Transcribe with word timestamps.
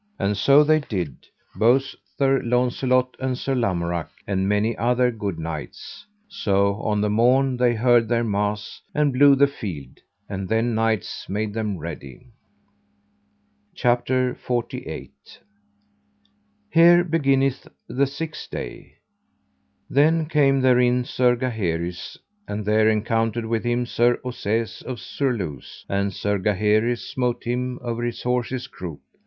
And 0.17 0.35
so 0.35 0.63
they 0.63 0.79
did, 0.79 1.27
both 1.55 1.93
Sir 2.17 2.41
Launcelot 2.43 3.15
and 3.19 3.37
Sir 3.37 3.53
Lamorak, 3.53 4.09
and 4.25 4.49
many 4.49 4.75
other 4.75 5.11
good 5.11 5.37
knights. 5.37 6.07
So 6.27 6.77
on 6.81 7.01
the 7.01 7.09
morn 7.11 7.55
they 7.55 7.75
heard 7.75 8.07
their 8.09 8.23
mass, 8.23 8.81
and 8.95 9.13
blew 9.13 9.35
the 9.35 9.45
field, 9.45 9.99
and 10.27 10.49
then 10.49 10.73
knights 10.73 11.29
made 11.29 11.53
them 11.53 11.77
ready. 11.77 12.31
CHAPTER 13.75 14.35
XLVIII. 14.43 15.11
Of 16.73 16.73
the 16.73 16.77
sixth 16.77 16.79
day, 16.79 16.79
and 16.79 16.79
what 16.79 16.79
then 16.79 16.79
was 16.79 16.79
done. 16.79 16.83
Here 16.83 17.03
beginneth 17.03 17.67
the 17.87 18.07
sixth 18.07 18.49
day. 18.49 18.93
Then 19.87 20.25
came 20.25 20.61
therein 20.61 21.05
Sir 21.05 21.35
Gaheris, 21.35 22.17
and 22.47 22.65
there 22.65 22.89
encountered 22.89 23.45
with 23.45 23.63
him 23.63 23.85
Sir 23.85 24.17
Ossaise 24.25 24.81
of 24.81 24.99
Surluse, 24.99 25.85
and 25.87 26.11
Sir 26.11 26.39
Gaheris 26.39 27.07
smote 27.07 27.43
him 27.43 27.77
over 27.83 28.01
his 28.03 28.23
horse's 28.23 28.65
croup. 28.65 29.01